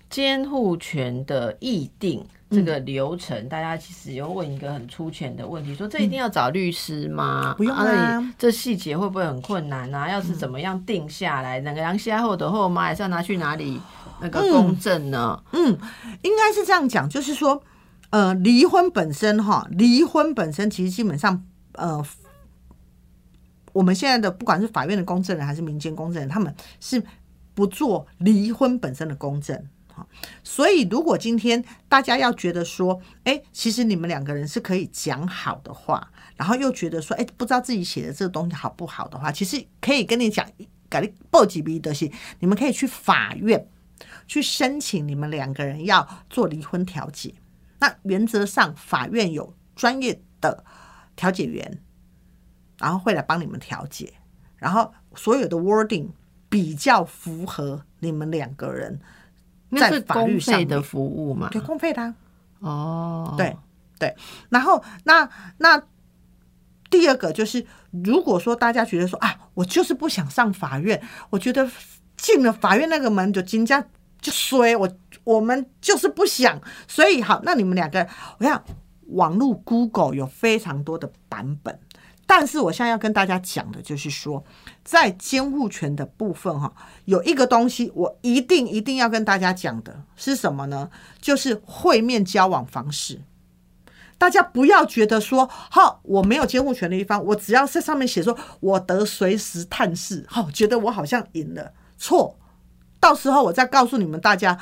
[0.09, 2.25] 监护权的议定。
[2.49, 7.55] 这个流程，大家其实有问一个很粗浅的问题，说这一定要找律师吗？
[7.57, 10.09] 不用啊，这细节会不会很困难啊？
[10.09, 13.81] 要是怎么样定下来，那个杨希后的后妈还是要拿去哪里
[14.21, 15.43] 那个公证呢？
[15.53, 15.77] 嗯，
[16.23, 17.61] 应该是这样讲，就是说，
[18.11, 22.05] 呃，离婚本身哈，离婚本身其实基本上，呃，
[23.73, 27.03] 我们现在的不管是法院的公证人还是民间公证人，他们是
[27.55, 29.67] 不做离婚本身的公证。
[30.43, 40.47] 所以，如果今天大家要觉得说，哎，其实你们两个人是可以讲好的话，然后又觉得说，哎，不知道自己写的这个东西好不好的话，其实可以跟你讲，
[40.89, 43.69] 改你报几笔的信，你们可以去法院
[44.27, 47.35] 去申请，你们两个人要做离婚调解。
[47.79, 50.65] 那原则上，法院有专业的
[51.15, 51.83] 调解员，
[52.79, 54.13] 然后会来帮你们调解，
[54.57, 56.09] 然后所有的 wording
[56.49, 59.01] 比较符合你们两个人。
[59.73, 62.15] 在法律上的服务嘛，对公费的
[62.61, 63.57] 哦，对
[63.99, 64.15] 对。
[64.49, 65.83] 然后那那
[66.89, 71.69] 第二个就是，如果说大家觉得说啊，我就是不想上法院，我觉得
[72.17, 73.81] 进了法院那个门就金家
[74.21, 74.89] 就衰，我
[75.25, 76.61] 我们就是不想。
[76.87, 78.07] 所以好，那你们两个，
[78.39, 78.63] 我想
[79.09, 81.79] 网络 Google 有非常多的版本。
[82.27, 84.45] 但是我现在要跟大家讲的就是说，
[84.85, 86.73] 在监护权的部分哈，
[87.05, 90.91] 有一个东西我一定一定要跟大家讲的是什么呢？
[91.21, 93.23] 就是会面交往方式。
[94.19, 101.73] 大家不要觉得说，好，我没有监护权的一方，我只要在上面写说我得随时探视，好，觉得我好像赢了。
[101.97, 102.39] 错，
[102.99, 104.59] 到时候我再告诉你们大家，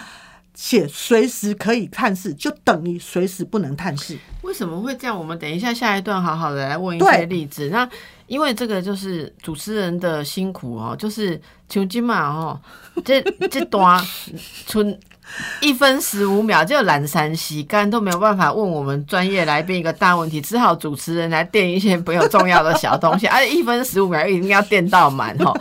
[0.55, 4.17] 写随时可以探视，就等于随时不能探视。
[4.43, 5.19] 为什么会这样？
[5.19, 7.69] 我们等一下下一段好好的来问一些例子。
[7.71, 7.89] 那
[8.27, 12.61] 因为这个就是主持人的辛苦哦，就是求金嘛哦，
[13.05, 14.01] 这这段
[14.67, 14.99] 存
[15.61, 25.53] 一分十五秒就懒山洗干都没有办法问我们专业来宾一个大问题，只好主持人来垫一些没有重要的小东西，而且一分十五秒一定要垫到满哦。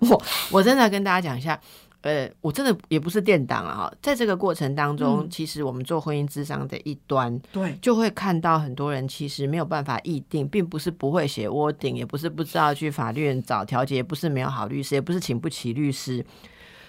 [0.00, 1.58] 我我真的跟大家讲一下。
[2.02, 16.24] 呃，我真的也不是垫档啊哈，在这个过程当中，嗯其实我们做婚姻智商的一端，对，就会看到很多人其实没有办法议定，并不是不会写 wording，也不是不知道去法律院找调解，也不是没有好律师，也不是请不起律师。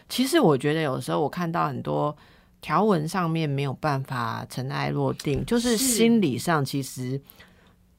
[0.09, 2.15] 其实我觉得有时候我看到很多
[2.59, 7.21] 条文上面没有办法尘埃落定，就是是心理上其实。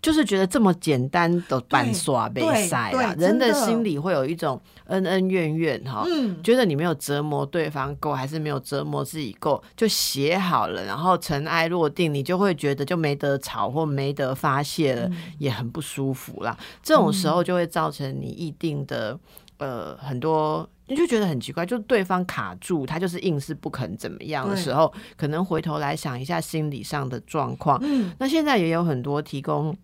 [0.05, 16.55] 就是觉得这么简单的板刷被对塞对啦，人的心里会有一种恩恩怨怨哈，嗯，觉得你没有折磨对方够，还是没有折磨自己够，就写好了，然后尘埃落定，你就会觉得就没得吵或没得发泄了，也很不舒服啦。
[16.83, 19.19] 这种时候就会造成你一定的
[19.57, 20.69] 呃很多。
[20.87, 27.79] 你就觉得很奇怪，就对方卡住，他就是硬是不肯怎么样的时候，可能回头来想一下心理上的状况。
[27.83, 29.75] 嗯，那现在也有很多提供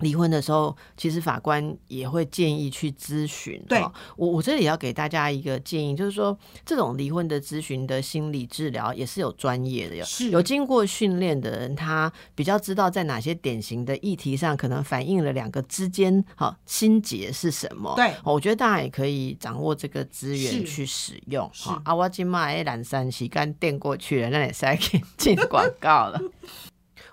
[0.00, 3.62] 离婚的时候，其实法官也会建议去咨询。
[3.68, 17.94] 对哦我我这里要给大家一个建议，就是说这种离婚的咨询的心理治疗也是有专业的，有是有经过训练的人，他比较知道在哪些典型的议题上可能反映了两个之间哈心结是什么。
[17.96, 21.48] 对哦我觉得大家也可以掌握这个资源去使用。
[21.52, 26.20] 是好啊，我今麦懒山洗干电过去了，那也是可以进广告了。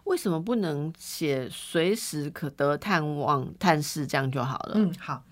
[0.07, 4.73] 为什么不能写随时可得探望探视这样就好了？
[4.75, 5.23] 嗯，好。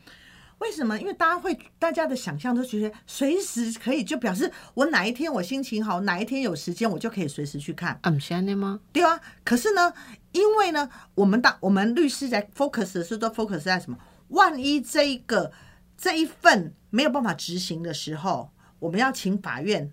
[0.59, 0.97] 为什么？
[0.97, 7.99] 因为大家会，大家的想象都觉得随时可以，就表示我哪一天我心情好，哪一天有时间，我就可以随时去看。
[8.01, 8.79] 啊，不是安内吗？
[8.93, 9.93] 对啊，可是呢，
[10.31, 13.97] 因为呢，我们当我们律师在 focus 的时候，都 focus 在什么？
[14.29, 15.51] 万一这一个
[15.97, 19.91] 这一份没有办法执行的时候，我们要请法院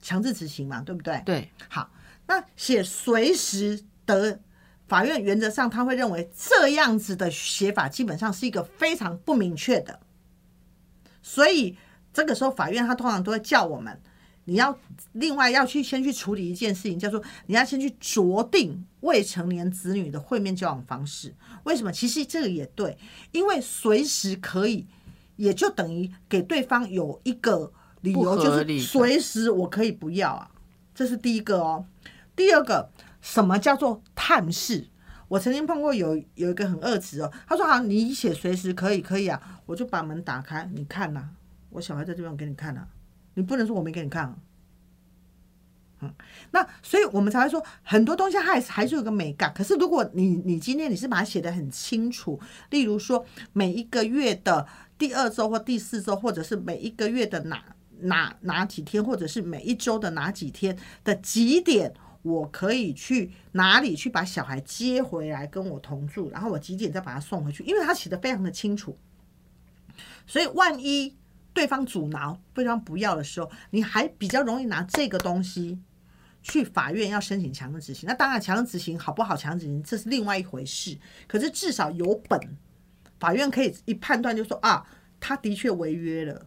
[0.00, 1.20] 强制执行嘛，对不对？
[1.26, 1.90] 对，好，
[2.28, 4.40] 那写随时得，
[4.88, 10.00] 法院原则上他会认为这样子的写法基本上是一个非常不明确的，
[11.22, 11.76] 所以
[12.12, 14.00] 这个时候法院他通常都会叫我们，
[14.44, 14.78] 你要
[15.12, 21.34] 另外要去先去处理一件事情，叫做你要先去酌定未成年子女的会面交往方式。
[21.64, 21.92] 为什么？
[21.92, 22.96] 其实这个也对，
[23.32, 24.86] 因为随时可以，
[25.36, 30.50] 也就等于给对方有一个理由，就是随时我可以不要啊，
[30.94, 31.84] 这是第一个哦。
[32.34, 32.88] 第二个，
[33.20, 34.88] 什么叫做探视？
[35.28, 41.28] 我曾经碰过有有一个很恶质哦，他说好，你写随时可以可以啊，我就把门打开，你看呐、
[41.70, 42.86] 我小孩在这边，我给你看呐、
[43.34, 44.36] 你不能说我没给你看啊。
[46.00, 46.14] 嗯，
[46.52, 49.52] 那所以我们才会说很多东西它还是还是有个美感。
[49.52, 57.62] 可是如果你你今天你是把它写的很清楚，例如说每一个月的第二周或第四周，或者是每一个月的哪
[58.00, 68.96] 哪哪几天，或者是每一周的哪几天的几点，我可以去哪里去把小孩接回来跟我同住，然后我几点再把他送回去，因为他写的非常的清楚。
[70.26, 71.16] 所以万一
[71.52, 75.78] 对方阻挠、对方不要的时候，你还比较容易拿这个东西
[76.42, 78.06] 去法院要申请强制执行。
[78.08, 80.96] 那当然，强制执行好不好强制执行，这是另外一回事。
[81.26, 82.38] 可是至少有本，
[83.18, 84.86] 法院可以一判断就说啊，
[85.18, 86.46] 他的确违约了。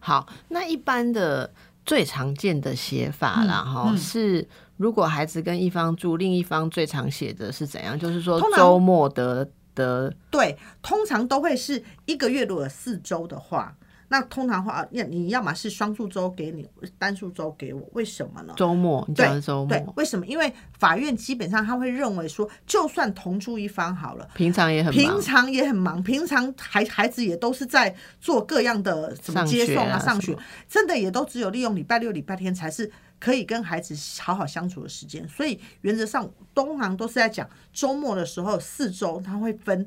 [0.00, 1.52] 好，那一般的
[1.84, 7.98] 最常见的写法啦，哈、嗯是如果孩子跟一方住，另一方最常写的是怎样？
[7.98, 13.76] 就是说周末的的对，通常都会是一个月如果有四周的话，
[14.14, 16.64] 那通常话，要你要么是双数周给你，
[17.00, 18.54] 单数周给我，为什么呢？
[18.56, 20.24] 周末，你讲周对，末，为什么？
[20.24, 24.28] 因为法院基本上他会认为说，就算同住一方好了。
[24.36, 35.26] 平常也很忙，平常也很忙，平常孩孩子也都是在做各样的什么接送啊、啊上学，真的也都只有利用礼拜六、礼拜天才是可以跟孩子好好相处的时间。
[35.26, 39.84] 所以原则上，东航都是在讲周末的时候，四周他会分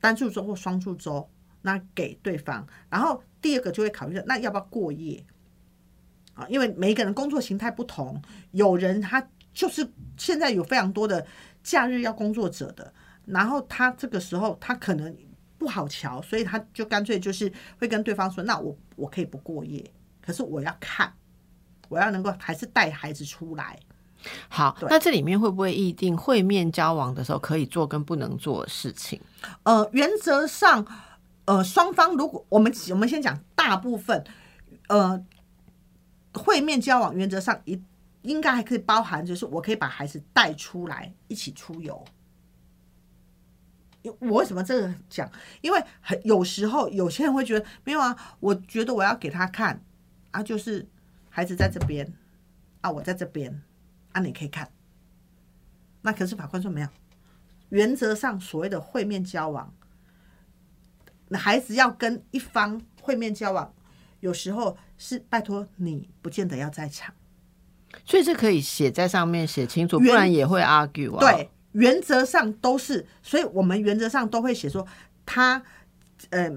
[0.00, 1.28] 单数周或双数周，
[1.60, 2.66] 那给对方。
[2.88, 5.24] 然后第二个就会考虑到那要不要过夜
[6.34, 6.46] 啊？
[6.48, 8.20] 因为每一个人工作形态不同，
[8.52, 11.26] 有人他就是现在有非常多的
[11.62, 12.92] 假日要工作者的，
[13.26, 15.14] 然后他这个时候他可能
[15.58, 19.84] 不好瞧，所以他就干脆就是会跟对方说：“那我我可以不过夜，
[20.22, 21.12] 可是我要看，
[21.88, 23.78] 我要能够还是带孩子出来。
[24.48, 29.20] 好，那这里面会不会议定会面交往的时候可以做跟不能做的事情？”
[29.64, 30.86] 呃，原则上，
[31.50, 34.24] 呃，双方如果我们我们先讲大部分
[34.86, 35.20] 呃，
[36.32, 37.82] 会面交往原则上一
[38.22, 42.04] 应该还可以包含，就是我可以把孩子带出来一起出游。
[44.20, 45.28] 我为什么这个讲？
[45.60, 49.82] 因为很有时候有些人会觉得没有啊，我觉得我要给他看
[50.30, 50.88] 啊，就是
[51.30, 52.06] 孩子在这边
[52.80, 53.60] 啊，我在这边
[54.12, 54.70] 啊，你可以看。
[56.02, 56.88] 那可是法官说没有，
[57.70, 59.74] 原则上所谓的会面交往，
[61.38, 63.72] 孩子要跟一方会面交往，
[64.20, 67.14] 有时候是拜托你不见得要在场。
[68.04, 71.20] 所以这可以写在上面写清楚，不原然也会 argue 啊。
[71.20, 74.86] 对，原则上都是，所以我们原则上都会写说
[75.26, 75.62] 他，
[76.30, 76.48] 呃，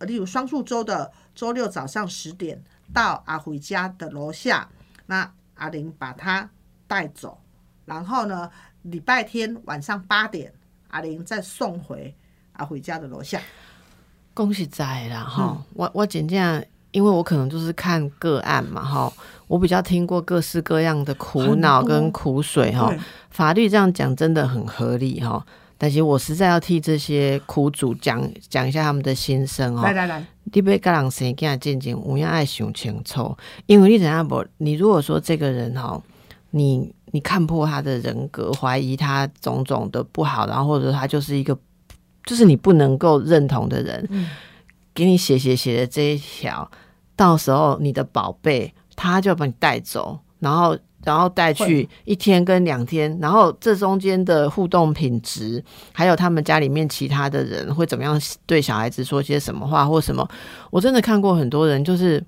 [0.00, 2.62] 例如双数周的周六早上十点
[2.92, 4.68] 到阿辉家的楼下，
[5.06, 6.48] 那阿玲把他
[6.86, 7.40] 带走，
[7.84, 8.50] 然后呢，
[8.82, 10.52] 礼拜天晚上八点，
[10.88, 12.14] 阿玲再送回
[12.52, 13.40] 阿辉家的楼下。
[14.36, 15.56] 恭喜在啦哈！
[15.56, 19.10] 嗯我我简正，因为我可能就是看个案嘛哈，
[19.48, 22.94] 我比较听过各式各样的苦恼跟苦水哈。
[23.30, 25.42] 法律这样讲真的很合理哈，
[25.78, 29.92] 但是我实在要替这些苦主讲讲一下他们的心声哦来。
[29.94, 33.34] 来来，你要跟人生囝渐渐，有影爱想清楚，
[33.64, 34.44] 因为你怎样不？
[34.58, 35.98] 你如果说这个人哈，
[36.50, 41.56] 你你看破他的人格，怀疑他种种的不好，然后或者他就是一个，
[42.26, 44.28] 就是你不能够认同的人，嗯
[44.92, 46.70] 给你写写写的这一条，
[47.16, 60.28] 到时候你的宝贝他就把你带走，然后然后带去一天跟两天，然后这中间的互动品质，还有他们家里面其他的人会怎么样对小孩子说些什么话或什么，
[60.70, 62.22] 我真的看过很多人就是。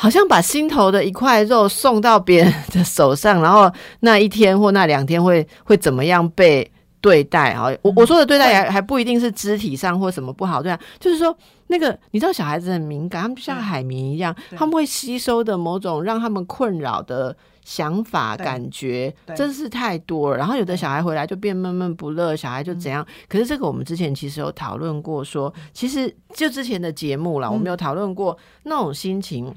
[0.00, 6.70] 好像把心头的一块肉送到别人的手上，然后那一天或那两天会会怎么样被
[7.00, 7.66] 对待啊？
[7.82, 11.36] 我我说的对待还还不一定是肢体上或什么不好对啊，就是说
[11.68, 20.36] 那个你知道小孩子很敏感，他们就像海绵一样，他们会吸收的某种让他们困扰的想法、感觉，真是太多了。
[20.36, 23.06] 然后有的小孩回来就变闷闷不乐，小孩就怎样。
[23.28, 29.54] 可是这个我们之前其实有讨论过说其实就之前的节目啦，我们有讨论过那种心情。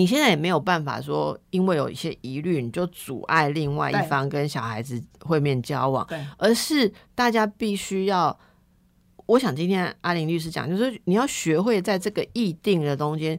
[0.00, 8.34] 你现在也没有办法说，因为有一些疑虑，你就阻碍另外一方跟小孩子会面交往，对，而是大家必须要。
[9.26, 13.38] 我想今天阿林律师讲，就是你要学会在这个议定的中间，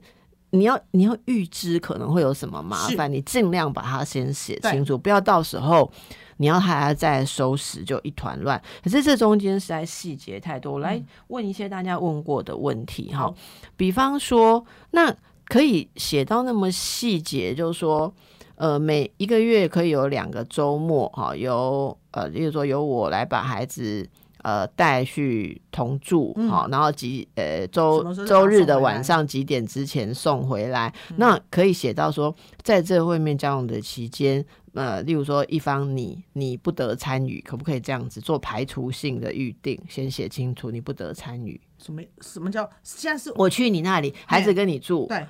[0.51, 5.91] 你要你要预知可能会有什么麻烦，你尽量把它先写清楚，不要到时候
[6.38, 8.62] 你要还要再收拾就一团乱。
[8.84, 13.36] 可是这中间实在细节太多，我来问一些大家问过的问题哈好，
[13.76, 15.12] 比方说那。
[15.46, 18.14] 可以写到那么细节，就是说，
[18.56, 24.08] 呃，每一个月可以有两个周末，哈，由呃，例如说由我来把孩子
[24.44, 39.78] 呃带去同住，好、然后几呃周周日的晚上几点之前送回来，那可以写到说，在这会面交往的期间，呃，例如说一方你你不得参与，可不可以这样子做排除性的预定？
[39.89, 41.60] 先写清楚，你不得参与。
[41.84, 45.26] 什么什么叫现在是我去你那里，孩子跟你住，对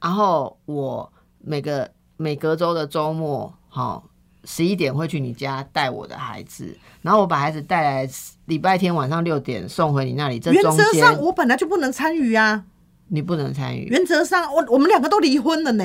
[0.00, 4.04] 然后我每个每隔周的周末，好
[4.44, 8.08] 十一点会去你家带我的孩子，然后我把孩子带来
[8.46, 10.40] 礼拜天晚上六点送回你那里。
[10.40, 12.64] 这原则上我本来就不能参与啊。
[13.08, 13.84] 你不能参与。
[13.88, 15.84] 原则上，我我们两个都离婚了呢，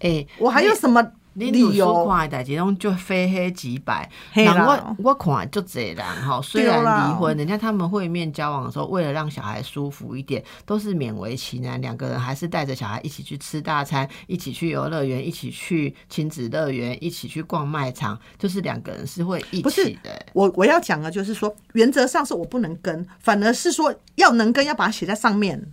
[0.00, 2.06] 哎、我还有什么你理由？
[2.06, 4.08] 看的代志，拢就非黑即白。
[4.32, 20.26] 嘿那我我看就这人哈，虽然离婚，人家他们会面交往的时候，为了让小孩舒服一点，都是勉为其难，两个人还是带着小孩一起去吃大餐，一起去游乐园，一起去亲子乐园，一起去逛卖场，就是两个人是会一起的。
[20.32, 25.72] 我我要讲的就是说，原则上是我不能跟，反而是说要能跟，要把它写在上面。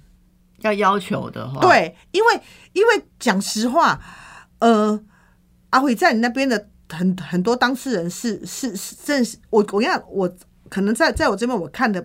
[0.61, 2.39] 要要求的话，，对，因为
[2.73, 3.99] 因为讲实话，
[4.59, 5.01] 呃，
[5.71, 10.33] 阿辉在你那边的很很多当事人是是是，真的是我我跟你讲，我
[10.69, 12.01] 可能在在我这边我看的，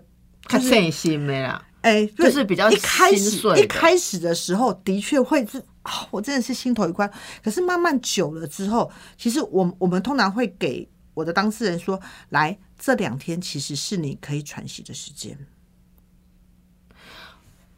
[0.49, 1.63] 就是他细心的啦。
[1.83, 7.09] 哎、就是比较一开始一开始的时候，的确会是啊、我真的是心头一关。
[7.45, 12.01] 可是慢慢久了之后，其实我我们通常会给我的当事人说，
[12.31, 15.39] 来这两天其实是你可以喘息的时间。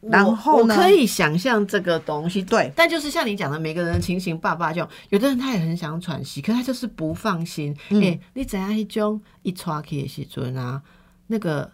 [0.01, 7.75] 然后呢我我可以想象这个东西，对但就是像你讲的，每个人的情形爸爸就有的人他也很想喘息，可他就是不放心。
[7.89, 10.81] 哎、嗯你怎样一种一抓起的时阵啊，
[11.27, 11.69] 那个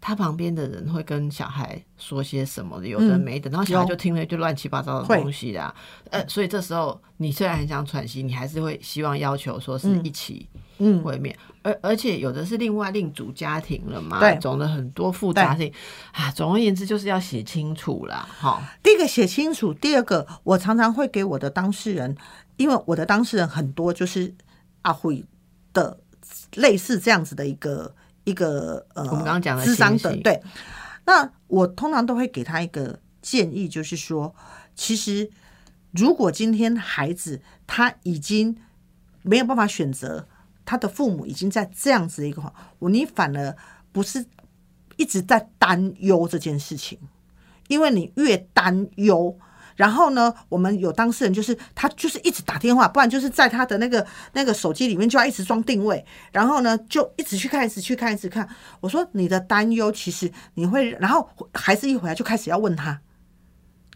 [0.00, 5.74] 他旁边的人会跟小孩说些什么的，有的嗯没的，然后小孩就听了一堆乱七八糟的东西啦。
[6.10, 10.48] 呃，所以这时候你虽然很想喘息，你还是会希望要求说是嗯一起。
[10.54, 10.60] 嗯，
[11.02, 11.36] 毁灭。
[11.62, 15.72] 而而且有的是另外另组家庭了嘛，对总的很多复杂性
[16.12, 16.30] 啊。
[16.30, 18.62] 总而言之，就是要写清楚啦，哈。
[18.82, 22.16] 第一个写清楚，第二个我常常会给我的当事人，
[22.56, 24.32] 因为我的当事人很多就是
[24.82, 25.24] 阿辉
[25.72, 25.98] 的
[26.54, 30.40] 类似这样子的一个一个呃，我们刚刚讲的智商的对。
[31.04, 34.32] 那我通常都会给他一个建议，就是说，
[34.76, 35.28] 其实
[35.90, 38.56] 如果今天孩子他已经
[39.22, 40.28] 没有办法选择，
[40.66, 43.56] 他的父母已经在这样子的一个话，我你反而
[43.92, 44.26] 不是
[44.96, 46.98] 一直在担忧这件事情，
[47.68, 49.38] 因为你越担忧。
[49.76, 56.02] 然后呢，我们有当事人，就是他就是一直打电话，不然就是在他的那个那个手机里面就要一直装定位，
[56.32, 58.48] 然后呢就一直去看，一直去看，一直看。
[58.80, 62.98] 我说你的担忧其实你会，然后孩子一回来就开始要问他，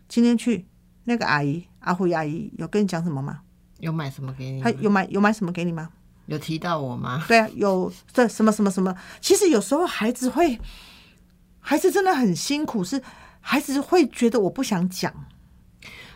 [0.07, 0.67] 今天去
[1.05, 3.41] 那个阿姨阿辉阿姨有跟你讲什么吗？
[3.79, 4.61] 有买什么给你？
[4.61, 5.89] 他有买有买什么给你吗？
[6.31, 7.25] 有提到我吗？
[7.27, 8.95] 对啊，有这什么什么什么。
[9.21, 10.59] 其实有时候孩子会，
[11.59, 13.03] 孩子真的很辛苦，是
[13.41, 15.13] 孩子会觉得我不想讲。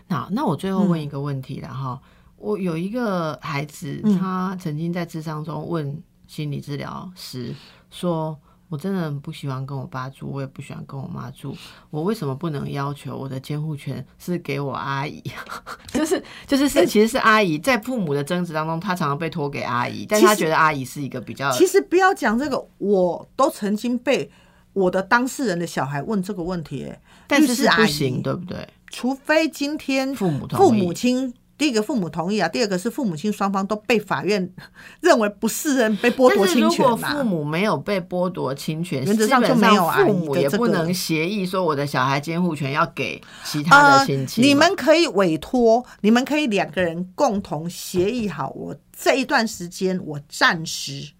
[0.07, 2.01] 那那我最后嗯问一个问题了哈，
[2.37, 7.53] 我有一个孩子，嗯他曾经在智商中问心理治疗师
[7.91, 8.39] 说
[8.69, 11.55] ：“我真的很不喜欢跟我爸住，我也不喜欢跟我妈住，
[11.91, 15.23] 我为什么不能要求我的监护权是给我阿姨？
[15.93, 24.31] 就是就是是，其实是阿姨在父母的争执当中，她常常被托给阿姨，但是他觉得阿姨是一个比较其实不要讲这个，我都曾经被
[24.73, 28.69] 我的当事人的小孩问这个问题、欸，但是是不行，对不对？
[28.89, 31.33] 除非今天父母父母亲。
[31.57, 34.51] 第一个父母同意啊，第二个是父母亲双方都被法院
[35.01, 37.13] 认为不是人被剥夺侵权嘛。
[37.13, 44.47] 果父母没有被剥夺侵权，原则上就没有父母也不能协议说我的小孩监护权要给其他的亲戚、呃。
[44.49, 51.13] 你们可以委托，你们可以两个人共同协议好，我这一段时间我暂时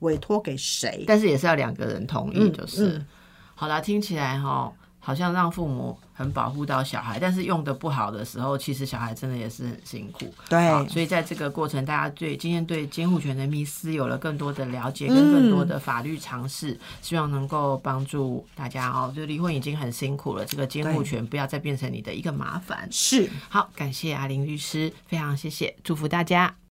[0.00, 1.04] 委托给谁。
[1.06, 3.06] 但是也是要两个人同意，嗯就是、嗯
[3.54, 3.80] 好啦。
[3.80, 10.32] 听起来哈，好像让父母很保护到小孩，但是用的不好的时候，其实小孩真的也是很辛苦。
[10.48, 19.12] 对好所以在这个过程，大家对今天对监护权的迷思有了更多的了解，跟更多的法律常识，希望能够帮助大家哦。
[19.16, 22.86] 就离婚已经很辛苦了，这个监护权不要再变成你的一个麻烦。
[22.92, 23.28] 是。
[23.48, 26.59] 好，感谢阿林律师，非常谢谢，祝福大家。